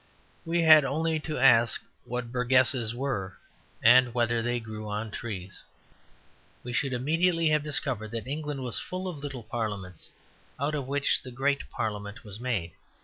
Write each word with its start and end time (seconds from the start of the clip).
We 0.45 0.63
had 0.63 0.83
only 0.83 1.19
to 1.19 1.37
ask 1.37 1.79
what 2.05 2.31
burgesses 2.31 2.95
were, 2.95 3.37
and 3.83 4.15
whether 4.15 4.41
they 4.41 4.59
grew 4.59 4.89
on 4.89 5.11
trees. 5.11 5.61
We 6.63 6.73
should 6.73 6.91
immediately 6.91 7.49
have 7.49 7.61
discovered 7.61 8.09
that 8.09 8.25
England 8.25 8.63
was 8.63 8.79
full 8.79 9.07
of 9.07 9.19
little 9.19 9.43
parliaments, 9.43 10.09
out 10.59 10.73
of 10.73 10.87
which 10.87 11.21
the 11.21 11.29
great 11.29 11.69
parliament 11.69 12.23
was 12.23 12.39
made. 12.39 12.71